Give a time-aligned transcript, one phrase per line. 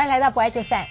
[0.00, 0.86] 欢迎来到不爱就散，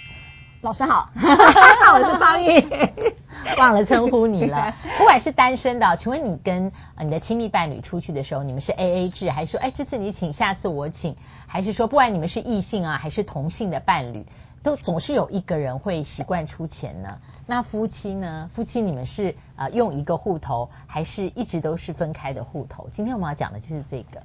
[0.61, 2.63] 老师好， 我是方玉，
[3.58, 4.75] 忘了称呼你了。
[5.00, 11.15] 不管是单身的，请问你跟你的亲密伴侣出去的时候，你们是 A A 制，还是说，哎，这次你请，下次我请，
[11.47, 14.28] 还是说，不管你们是异性啊，还是同性的伴侣，
[14.62, 17.17] 都总是有一个人会习惯出钱呢？
[17.48, 18.48] 那夫妻呢？
[18.53, 22.88] 夫妻你们是呃用一个户头，还是一直都是分开的户头？
[22.91, 24.21] 今天我们要讲的就是这个。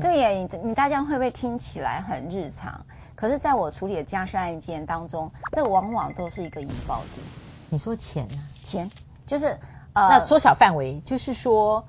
[0.00, 2.86] 对耶，你你大家会不会听起来很日常？
[3.20, 7.26] 可是，在我处理的家事案件当中，这往往都是一个引爆点。
[7.68, 8.38] 你说钱呢？
[8.64, 8.90] 钱
[9.26, 9.58] 就是
[9.92, 11.84] 呃，那缩小范围，就是说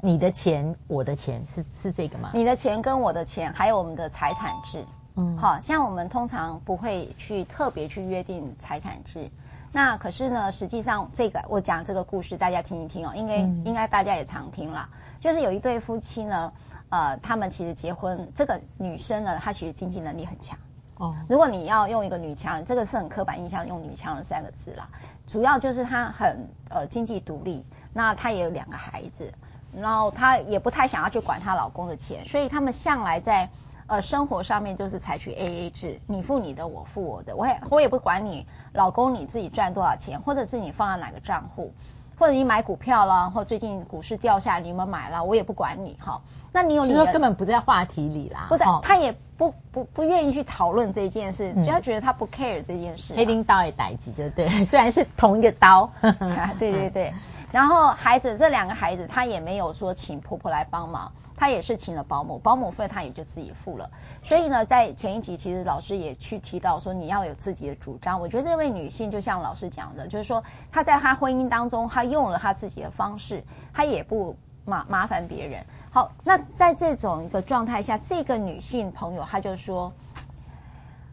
[0.00, 2.30] 你的钱，我的钱是是这个吗？
[2.34, 4.84] 你的钱跟我的钱，还有我们的财产制。
[5.16, 9.32] 嗯，好像我们通常不会去特别去约定财产制。
[9.72, 16.52] 那可是呢，实际上这个我讲这个故事，大家听一听哦，应该、嗯、应该大家也常听啦，就是有一对夫妻呢。
[16.90, 20.58] 呃，他们其实结婚，这个女生呢，她其实经济能力很强。
[20.96, 24.88] 哦，如果你要用一个女强人，这个是很刻板印象，用女强人三个字啦。
[25.26, 29.32] 主要就是她很呃经济独立，那她也有两个孩子，
[29.72, 33.50] 然后她也不太想要去管她老公的钱，所以他们向来在
[33.86, 41.74] 呃生活上面就是采取 AA 制，你付你的，我付我的，我也我也不管你老公你自己赚多少钱，或者是你放在哪个账户。
[42.18, 45.22] 或者你买股票了，或最近股市掉下来，你有没有买了？
[45.24, 46.20] 我也不管你哈。
[46.52, 48.46] 那你有你的，就说根本不在话题里啦。
[48.48, 53.14] 不是，他也不不不愿意去讨论这件事，只要觉得他不 care 这件事。
[53.14, 55.90] 黑丁刀也逮几就对， 虽然是同一个刀。
[56.58, 57.14] 对 对对。
[57.50, 61.12] 然后孩子这两个孩子，他也没有说请婆婆来帮忙。
[61.40, 63.88] 他也是请了保姆，保姆费他也就自己付了。
[64.24, 68.20] 所以呢，在前一集其实老师也去提到说，你要有自己的主张。
[68.20, 75.64] 我觉得这位女性就像老师讲的，就是说她在她婚姻当中，她用了她自己的方式，她也不麻麻烦别人。
[75.92, 79.92] 好，那在这种一个状态下，这个女性朋友她就说，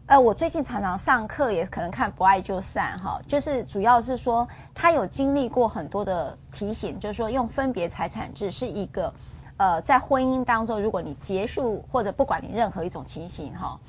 [0.06, 9.14] 呃，我最近常常上课，也可能看不爱就散哈，就是主要是说他有经历过很多的提醒，就是说用分别财产制是一个。
[9.58, 13.80] 呃，在婚姻当中，如果你结束或者不管你任何一种情形哈，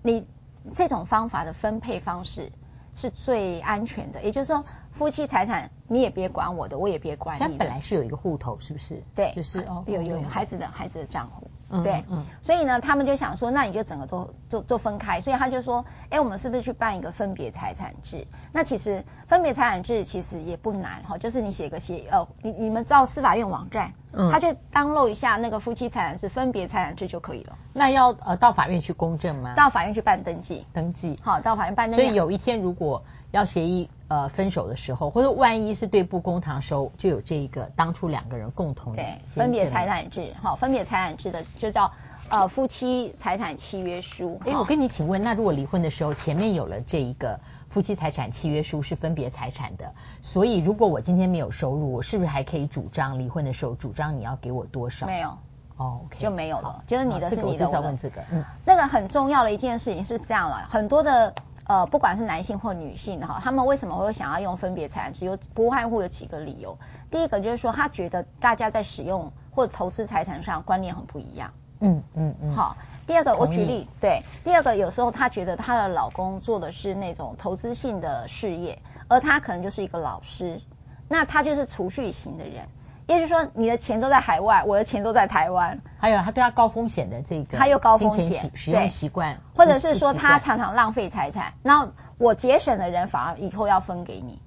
[0.00, 0.26] 你
[0.72, 2.50] 这种方法的分配方式
[2.96, 4.22] 是最安全的。
[4.22, 7.48] 也就是说，夫妻财产你也别管我的，我也别管你的。
[7.50, 9.02] 它本来是有一个户头，是不是？
[9.14, 11.50] 对，就是哦，有有孩子的孩子的账户。
[11.84, 15.20] 对，嗯，所以呢，他们就想说，那你就整个都都都分开。
[15.20, 18.26] 所以他就说，哎，我们是不是去办一个分别财产制？
[18.52, 27.56] 那其实分别财产制其实也不难哈，就是你写个协，呃，你你们到司法院网站，嗯，他就 download 一下那个夫妻财产制分别财产制就可以了。
[27.72, 29.54] 那要呃到法院去公证吗？
[29.56, 31.16] 到法院去办登记，登记。
[31.22, 32.02] 好，到法院办登记。
[32.02, 33.88] 所以有一天如果要协议。
[34.10, 41.92] 呃，分手的时候，或者万一是对簿公堂收，就有这一个当初两个人共同的对分别财产制，好，分别财产制的就叫
[42.28, 44.40] 呃夫妻财产契约书。
[44.44, 47.38] 哎，我跟你请问，那如果离婚的时候前面有了这一个
[47.68, 55.06] 夫妻财产契约书是分别财产的，所以如果我今天没有收入，我是不是还可以主张离婚的时候主张你要给我多少？
[55.06, 55.38] 没有，
[55.76, 57.48] 哦，okay, 就没有了，就是你的是你的。
[57.48, 61.32] 我就是要问这个，嗯，那个很重要的一件事情是这样了，很多的。
[61.70, 65.24] 呃，不管是男性或女性哈，他们为什么会想要用分别财产制？
[65.24, 66.76] 有不外乎有几个理由。
[67.12, 71.52] 第一个就是说，他觉得大家在使用或者投资财产上观念很不一样。
[71.78, 72.56] 嗯嗯嗯。
[72.56, 72.76] 好，
[73.06, 80.60] 第二个我举例，对，第二个有时候她觉得她的老公做的是那种投资性的事业，而他可能就是一个老师，
[81.06, 82.66] 那他就是储蓄型的人。
[83.10, 85.80] 也就是说，你的钱都在海外，我的钱都在台湾。
[85.98, 91.88] 还有，他对他高风险的这个，他又高风险使用习惯，或者是说他常常浪费财产，然后
[92.18, 94.40] 我节省的人反而以后要分给你，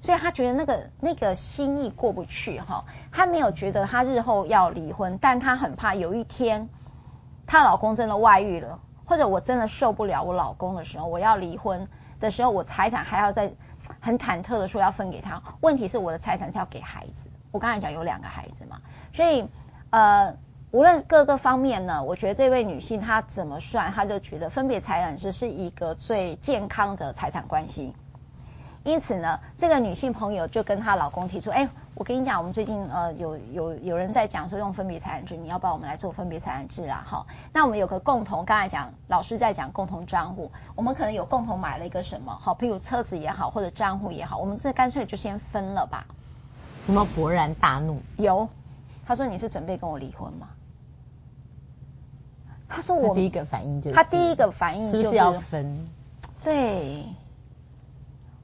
[0.00, 2.86] 所以他觉得那个那个心意过不去哈。
[3.12, 6.70] 他没有觉得他日后要离婚，但他很怕有一天
[7.46, 11.86] 她老公真的外遇了，或者我真的受不了我老公的时候，我要离婚
[12.18, 13.52] 的时候，我财产还要再
[14.00, 15.42] 很忐忑的说要分给他。
[15.60, 17.26] 问题是我的财产是要给孩子。
[17.56, 18.82] 我刚才讲有两个孩子嘛，
[19.14, 19.48] 所以
[19.88, 20.36] 呃，
[20.72, 27.94] 无论各个方面呢，我觉得这位女性她怎么算，她就觉得分别财产制是一个最健康的财产关系。
[28.84, 37.02] 因此呢，这个女性朋友就跟她老公提出，哎，我跟你讲，我们最近呃有有有人在讲说用分别财产制，你要不要我们来做分别财产制啊？
[37.06, 46.06] 好，那我们有个共同，刚才讲老师在讲共同账户，我们可能有共同买了一个什么，好，譬如车子也好，或者账户也好，我们这干脆就先分了吧。
[46.88, 48.00] 有没有勃然大怒？
[48.16, 48.48] 有，
[49.06, 50.48] 他说，你是准备跟我离婚吗？
[52.68, 55.86] 他说我第一个反应就是他第一个反应就是，要分？
[56.42, 57.04] 对，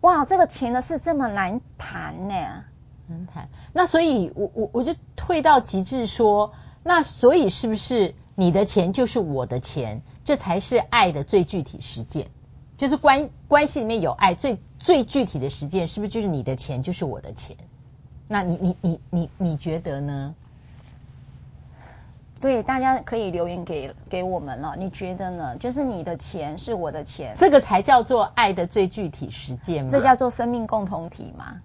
[0.00, 2.64] 哇，这个钱的是这么难谈呢？
[3.08, 3.48] 难谈。
[3.72, 6.52] 那所以我我我就退到极致说，
[6.84, 10.02] 那所以是不是你的钱就是我的钱？
[10.24, 12.28] 这才是爱的最具体实践。
[12.78, 17.56] 就是关关系里面有爱，最最具体的实践是不是就是你的钱就是我的钱？
[18.32, 20.34] 那你你你你你觉得呢？
[22.40, 24.74] 对，大家可以留言给给我们了。
[24.78, 25.54] 你觉得呢？
[25.58, 29.90] 就是你的钱是我的钱，这个才叫做爱的最具体实践吗？
[29.92, 31.60] 这叫做生命共同体吗？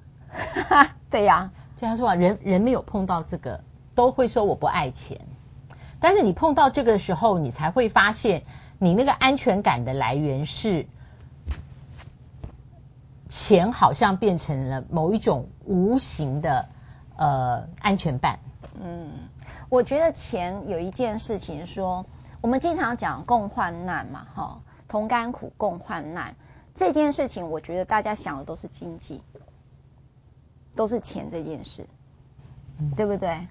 [1.10, 3.62] 对呀，就他说啊，人人没有碰到这个，
[3.96, 5.22] 都会说我不爱钱。
[6.02, 8.44] 但是你碰到这个的时候，你才会发现，
[8.78, 10.86] 你那个安全感的来源是
[13.28, 16.70] 钱，好像变成了某一种无形的
[17.16, 18.40] 呃安全伴。
[18.82, 19.30] 嗯，
[19.70, 22.06] 我觉得钱有一件事情说，
[22.42, 26.36] 我们经常讲共患难嘛，哈，同甘苦共患难
[26.76, 29.22] 这件事情，我觉得大家想的都是经济。
[30.76, 31.88] 都是钱这件事，
[32.78, 33.48] 嗯、对不对？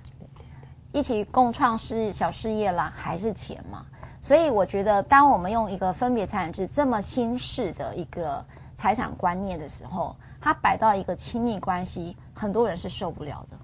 [0.93, 3.87] 一起共创事小事业啦，还是钱嘛？
[4.21, 8.47] 所以我觉得，当我们用一个分别财产制这么新式的一个
[8.77, 13.57] 财产观念的时候，他摆到一个亲密关系，很多人是受不了的。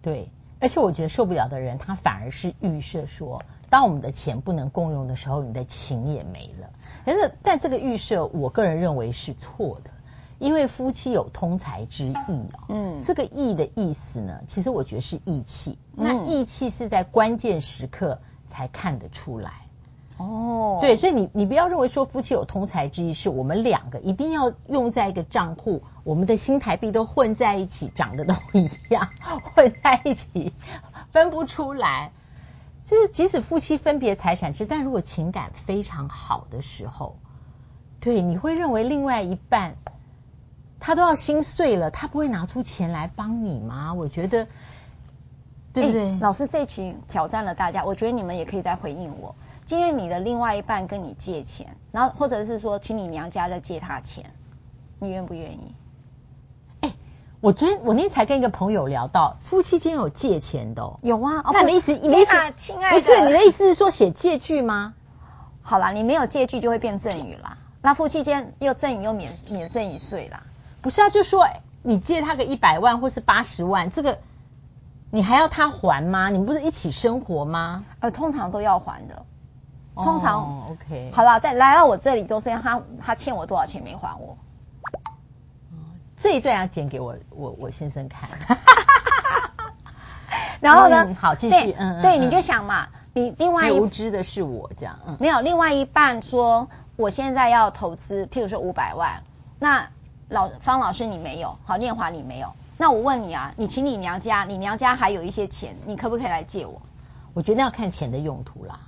[0.00, 0.30] 对，
[0.60, 6.70] 而且我觉得受不了的人，他反而是预设说，当我们的钱不能共用的时候，你的情也没了。
[7.04, 9.90] 但是，但这个预设，我个人认为是错的。
[10.38, 15.78] 因为夫妻有通财之义哦，嗯，这个义的意思呢，其实我觉得是义气。
[15.96, 19.61] 嗯、那义气是在关键时刻才看得出来。
[20.22, 29.08] 哦，对，所以你你不要认为说夫妻有通财之意，是我们两个一定要用在一个账户，我们的新台币都混在一起，长得都一样，
[29.54, 30.52] 混在一起
[31.10, 32.12] 分不出来。
[32.84, 37.16] 就是即使夫妻分别财产制，但如果情感非常好的时候，
[38.00, 39.76] 对，你会认为另外一半。
[40.84, 43.94] 他都要心碎了，他不会拿出钱来帮你吗？
[43.94, 44.48] 我觉得，
[45.72, 46.06] 对不对？
[46.06, 49.36] 欸，老师这题挑战了大家，我觉得你们也可以再回应我。
[49.72, 54.30] 今天你的另外一半跟你借钱，然后或者是说请你娘家再借他钱，
[54.98, 55.74] 你愿不愿意？
[56.82, 56.94] 哎、欸，
[57.40, 61.42] 我昨天我那天才跟一个朋友聊到，夫妻间有借钱的、哦，有啊。
[61.54, 64.92] 那你的意思，你的意思，亲爱的，不是你的意思是说写借据吗？
[65.62, 67.56] 好啦，你没有借据就会变赠与啦。
[67.80, 70.42] 那夫妻间又赠与又免免赠与税啦。
[70.82, 71.48] 不是啊，就说
[71.82, 74.18] 你借他个一百万或是八十万，这个
[75.10, 76.28] 你还要他还吗？
[76.28, 77.86] 你们不是一起生活吗？
[78.00, 79.24] 呃，通常都要还的。
[79.94, 81.10] 通常、哦、OK。
[81.14, 84.36] 好了，再来到我这里都是他他欠我多少钱没还我。
[86.16, 88.28] 这一段要剪给我我我先生看。
[90.60, 91.04] 然后呢？
[91.08, 91.56] 嗯、好，继续。
[91.56, 94.98] 对嗯，对，你就想嘛，你另外一无知的是我这样。
[95.06, 95.16] 嗯。
[95.20, 99.22] 没有，另外一半说我现在要投资，譬如说五百万，
[99.58, 99.88] 那。
[100.28, 106.80] 老方老师，你没有好，念华你没有，那我问你啊，你请你娘家，你娘家还有一些钱，你可不可以来借我？
[107.34, 108.80] 我觉得要看钱的用途啦。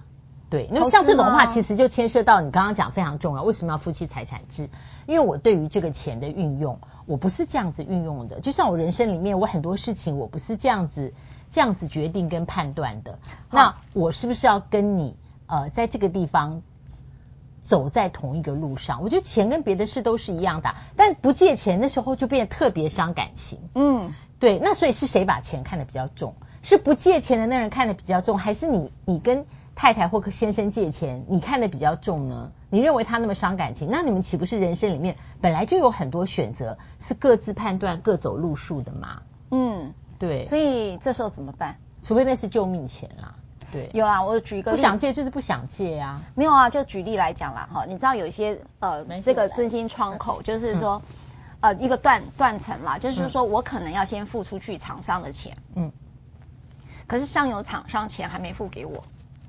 [0.50, 4.68] 对，那像这种话，其实就牵涉到你刚刚讲非常重要，为什么要夫妻财产制？
[5.06, 8.40] 因为我对于这个钱的运用，我不是这样子运用的。
[8.40, 11.12] 就像我人生里面，我很多事情我不是这样子
[11.50, 13.18] 这样子决定跟判断的。
[13.50, 16.62] 那我是不是要跟你呃，在这个地方？
[17.62, 23.58] 走在同一个路上，我觉得钱跟别的事都是一样的，但不借钱的时候就变得特别伤感情。
[23.74, 26.34] 嗯，对，那所以是谁把钱看得比较重？
[26.62, 32.52] 是不借钱的那人看得比较重，还是你你跟太太或先生借钱，你看的比较重呢？
[32.70, 39.22] 你认为他那么伤感情，那你们岂不是人生里面本来就有很多选择，是各自判断、各走路数的吗？
[39.50, 40.44] 嗯，对。
[40.44, 41.76] 所以这时候怎么办？
[42.02, 43.34] 除非那是救命钱啦。
[43.72, 46.22] 对，有啦，我举一个不想借就是不想借、啊。
[46.36, 51.02] 没有啊，就举例来讲啦，哈，你知道有一些呃，这个资金窗口，就是说、
[51.60, 55.90] 嗯、呃一个断断层啦，就是说我可能要先付出去厂商的钱，嗯，
[57.08, 59.02] 可是上游厂商钱还没付给我，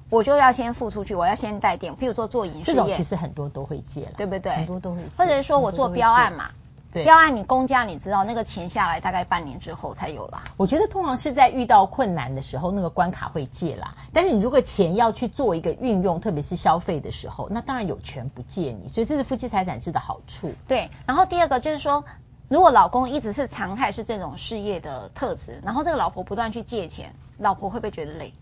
[0.09, 4.53] 我就要先付出去，我要先带电，譬如说做营业，这种其实很多都会借了，对不对？
[4.53, 6.51] 很多都会借，或者是说我做标案嘛。
[6.93, 10.43] 对，标案你公家，你知道那个钱下来大概半年之后才有啦。
[10.55, 13.95] 我觉得通常是在遇到困难的时候，那个关卡会借啦。
[14.13, 18.87] 但是你如果钱要去做一个运用，特别是消费的时候，那当然有权不借你。
[18.87, 20.53] 所以这是夫妻财产制的好处。
[20.69, 22.05] 对，然后第二个就是说，
[22.47, 28.33] 如果老公一直是常态是这种事业的特质，然后这个老婆不断去借钱，老婆会不会觉得累？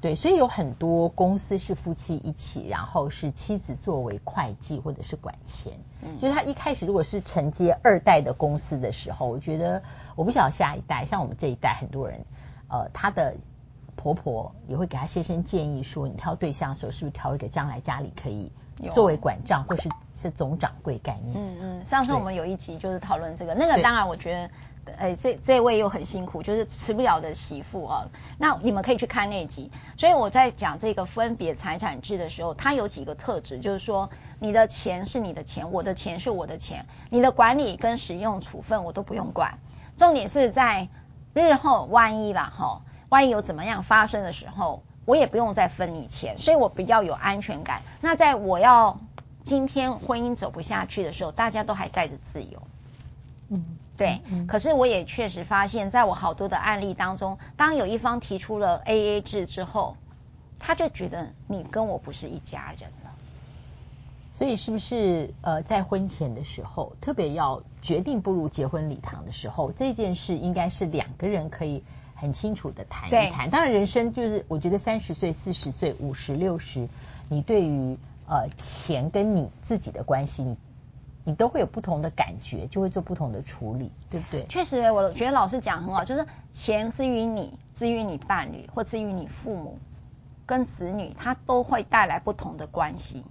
[0.00, 5.74] 对，所以有很多公司是夫妻一起，然后是妻子作为会计或者是管钱。
[6.02, 9.82] 嗯，就是他一开始如果是承接二代的公司的时候，我觉得
[10.16, 12.24] 我不晓得下一代，像我们这一代很多人，
[12.68, 13.36] 呃，他的
[13.94, 18.50] 婆婆也会给他先生建议说，你挑对象的时候是不是挑一个将来家里可以
[18.88, 21.36] 作为管账或是是总掌柜概念？
[21.36, 24.50] 嗯嗯，上次我们有一集就是讨论这个，那个当然我觉得。
[24.96, 28.08] 哎，这这位又很辛苦，就是辞不了的媳妇啊。
[28.38, 29.70] 那你们可以去看那集。
[29.96, 34.10] 所以我在讲这个分别财产制的时候，它有几个特质，就是说
[34.40, 39.58] 你的钱是你的钱，我的钱是我的钱，你的管理跟使用处分我都不用管。
[39.96, 40.88] 重点是在
[41.34, 47.82] 日后万一啦哈，万一有怎么样发生的时候，我也不用再分你钱，所以我比较有安全感。
[48.00, 49.00] 那在我要
[49.42, 52.62] 今天婚姻走不下去的时候，大家都还带着自由。
[53.48, 53.64] 嗯。
[53.98, 59.94] 对，可是我也确实发现，在我好多的案例当中，当有一方提出了 AA 制之后，
[60.58, 63.10] 他就觉得你跟我不是一家人了。
[64.32, 71.84] 所以是不是呃，在婚前的时候，特别要决定步入结婚礼堂的时候，这件事应该是两个人可以
[72.20, 73.50] 很清楚的谈一谈。
[73.50, 76.88] 当然，人生就是我觉得三十岁、四十岁、五十、六十，
[77.28, 77.96] 你对于
[78.28, 80.56] 呃钱跟你自己的关系，你。
[81.22, 84.46] 你都会有不同的感觉，就会做不同的处理，对不对？
[84.48, 89.78] 确实，我觉得老师讲很好，就是钱之于你，至于你伴侣，或至于你父母
[90.46, 93.22] 跟子女，它都会带来不同的关系。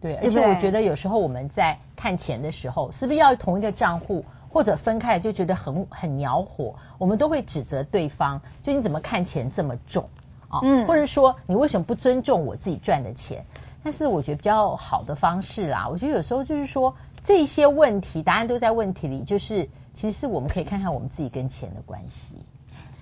[0.00, 4.24] 对，而且我觉得有时候我们在看钱的时候，是不是要同一个账户
[4.56, 10.08] 或者分开，就觉得很很恼火，我们都会指责对方，就你怎么看钱这么重
[10.48, 10.60] 啊？
[10.62, 13.44] 嗯，或者说你为什么不尊重我自己赚的钱？
[13.84, 22.36] 但是我觉得比较好的方式啦，我觉得有时候就是说这些问题答案都在问题里，就是其实是我们可以看看我们自己跟钱的关系，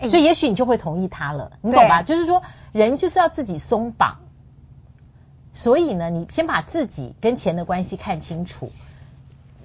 [0.01, 2.03] 欸、所以也许你就会同意他了，你懂吧？
[2.03, 2.43] 就是说
[2.73, 4.17] 人就是要自己松绑，
[5.53, 8.73] 所以呢，你先把自己跟钱的关系看清楚，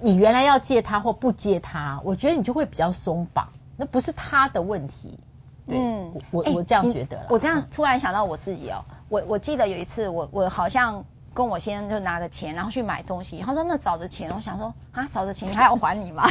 [0.00, 5.18] 你原来要借他或不借他，我觉得你就会比较松绑，那不是他的问题。
[5.66, 7.26] 对嗯，我我这样觉得了、欸。
[7.30, 13.40] 我这样突然想到我自己哦，我我记得有一次我我好像跟我先生就拿着钱，然后去买东西。
[13.44, 16.28] 他说那找着钱，我想说啊找着钱你还要还你吗？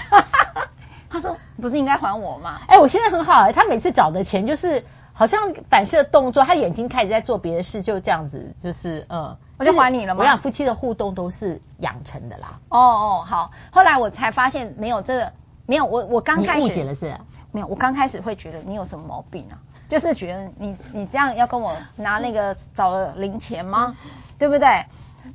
[1.10, 2.60] 他说不是应该还我吗？
[2.68, 4.84] 哎、欸，我现在很好哎、欸，他每次找着钱就是
[5.20, 10.22] 好像反射动作，他眼睛开始在做别的事，就这样子就是嗯，我就还你了吗？
[10.22, 12.58] 我想夫妻的互动都是养成的啦。
[12.70, 15.34] 哦哦好，后来我才发现没有这个
[15.66, 17.14] 没有我我刚开始误解了是。
[17.52, 19.60] 没有，我刚开始会觉得你有什么毛病啊？
[19.90, 23.98] 就是觉得你你这样要跟我拿那个找了零钱吗？
[24.40, 24.86] 对不对？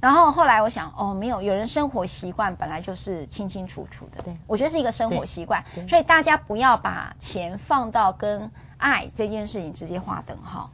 [0.01, 4.23] 然后后来我想，哦，没有，有人生活习惯本来就是清清楚楚的。
[4.23, 10.71] 对，我觉得是一个生活习惯，所以大家不要把钱放到跟爱这件事情直接划等号，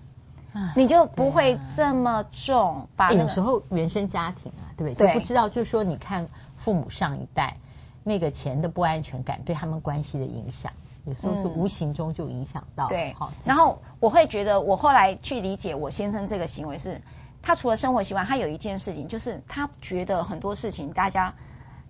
[0.75, 2.89] 你就不会这么重。
[2.97, 5.09] 把、那个、有时候原生家庭啊，对不对？
[5.09, 7.57] 就不知道，就是说，你看父母上一代
[8.05, 10.73] 那个钱的不安全感对他们关系的影响。
[11.07, 13.33] 有时候是无形中就影响到、嗯、对，好。
[13.47, 17.01] 然后我会觉得，我后来去理解我先生这个行为是，
[17.43, 21.35] 他除了生活习惯，他有一件事情就是他觉得很多事情大家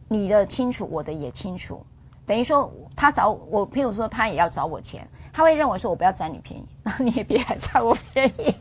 [0.09, 1.87] 你的清楚，我的也清楚，
[2.27, 8.55] 等于说他找我，譬如说他也要找我钱，他会认为说我不要占你便宜， 那你也别来占我便宜。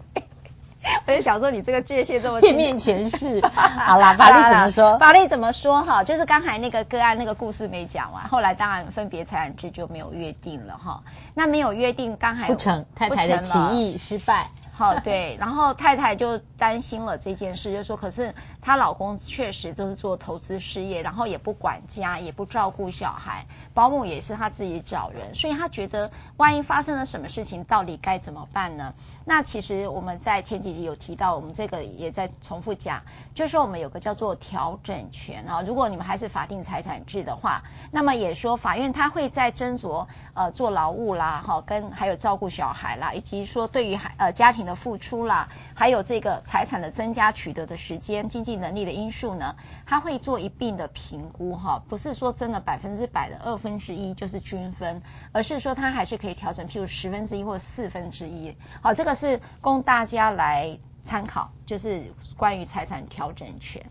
[1.05, 4.98] 我就想说，你这个界限这么片面诠释， 好啦，法律怎么说？
[4.98, 5.81] 法律怎么说？
[5.84, 11.03] 哈，就是刚才那个个案那个故事没讲完，后来当然分别财产制就没有约定了哈。
[11.34, 14.48] 那没有约定，刚才不成，太太的起义失败。
[14.79, 18.33] 好，对，然后太太就担心了这件事，就说：可是
[18.69, 28.93] 她老公确实都是做投资事业，然后也不管家，也不照顾小孩，保姆也是他自己找人，所以他觉得万一发生了什么事情，到底该怎么办呢？
[29.25, 33.01] 那其实我们在前几集有提到，我们这个也在重复讲，
[33.33, 35.63] 就是说我们有个叫做调整权啊。
[35.63, 55.01] 如果你们还是法定财产制的话，那么也说法院他会在斟酌呃做劳务啦，哈，跟还有照顾小孩啦，以及说对于孩呃家庭的付出啦，还有这个财产的增加、取得的时间、经济能力的因素呢，他会做一并的评估哈，不是说真的百分之百的二分之一就是均分，
[55.31, 58.55] 而是说他还是可以调整，譬如十分之一或四分之一。
[58.81, 63.85] 好，这个是供大家来参考，就是关于财产调整权。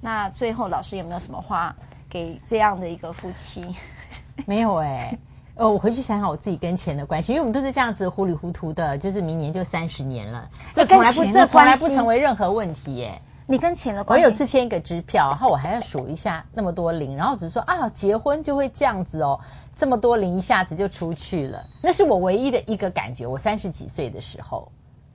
[0.00, 1.76] 那最后老师有没有什么话
[2.08, 3.74] 给这样的一个夫妻？
[4.46, 5.18] 没有哎、欸。
[5.56, 13.22] 哦，我回去想想我自己跟钱的关系，因为我们都是这样子糊里糊涂的，就是明年就三十年了，这从来不这从来不成为任何问题耶。
[13.48, 19.40] 你跟钱的关系，我有次签一个支票，然后我还要数一下那么多零，然后只是说啊，结婚就会这样子哦，
[19.76, 23.26] 这么多零一下子就出去了，那是我唯一的一个感觉。
[23.26, 24.72] 我三十几岁的时候，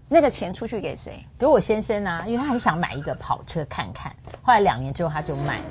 [0.08, 1.26] 那个钱出去给谁？
[1.38, 5.66] 给我先生啊，因为他很想买一个跑车看看，后来两年之后他就卖了。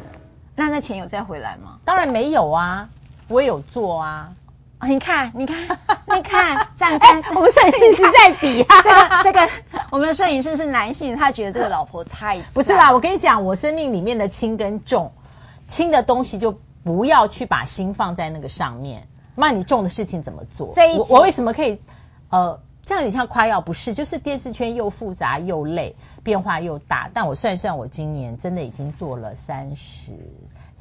[0.54, 1.78] 那那钱有再回来吗？
[1.86, 2.90] 当然没有啊，
[3.28, 4.34] 我也有做啊。
[4.80, 5.58] 哦，你看，你看，
[6.16, 8.82] 你看，这样看，我们摄影师是在比啊。
[8.82, 9.48] 这个，这个，
[9.90, 12.92] 我们的摄影师是男性，他觉得这个老婆太不是啦。
[12.92, 15.12] 我跟你讲，我生命里面的轻跟重，
[15.66, 19.06] 轻的东西就不要去把心放在那个上面。
[19.36, 20.72] 那你重的事情怎么做？
[20.74, 21.78] 这一我我为什么可以？
[22.30, 23.92] 呃，这样有点像夸耀，不是？
[23.92, 27.10] 就是电视圈又复杂又累，变化又大。
[27.12, 30.12] 但我算一算，我今年真的已经做了三十。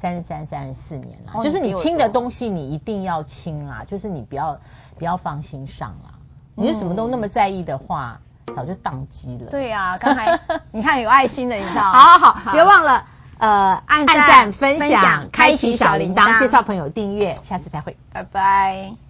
[0.00, 3.84] 三十三、三十四年了，哦、就是你轻的东西，你一定要轻啊！
[3.86, 4.58] 就是你不要
[4.98, 6.16] 不要放心上啊！
[6.56, 8.18] 嗯、你就什么都那么在意的话，
[8.56, 9.50] 早就宕机了。
[9.50, 10.40] 对啊，刚才
[10.72, 11.92] 你看有爱心的，你知道吗？
[11.92, 13.04] 好好好，别忘了
[13.36, 19.09] 呃按赞、分享、开启小铃铛、介绍朋友订阅，下次再会，拜拜。